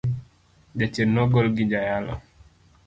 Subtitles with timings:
[0.79, 2.13] Jachien no gol gi joyalo.